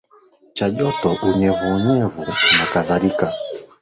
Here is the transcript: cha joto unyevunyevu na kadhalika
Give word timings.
cha 0.55 0.69
joto 0.69 1.09
unyevunyevu 1.29 2.25
na 2.59 2.65
kadhalika 2.73 3.33